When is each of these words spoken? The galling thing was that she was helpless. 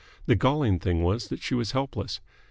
The 0.25 0.33
galling 0.33 0.79
thing 0.79 1.03
was 1.03 1.27
that 1.27 1.43
she 1.43 1.53
was 1.53 1.73
helpless. 1.73 2.21